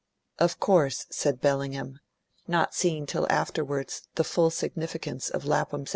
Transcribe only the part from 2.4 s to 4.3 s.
not seeing till afterwards the